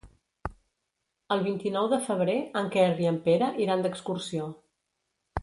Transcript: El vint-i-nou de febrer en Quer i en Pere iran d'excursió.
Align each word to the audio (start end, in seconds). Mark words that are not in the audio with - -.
El 1.35 1.43
vint-i-nou 1.47 1.89
de 1.91 1.99
febrer 2.07 2.39
en 2.63 2.73
Quer 2.77 2.87
i 3.05 3.11
en 3.13 3.21
Pere 3.29 3.51
iran 3.67 3.85
d'excursió. 3.87 4.51